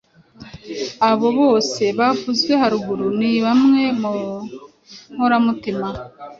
[1.09, 4.15] Abo bose bavuzwe haruguru ni bamwe mu
[5.13, 5.87] nkoramutima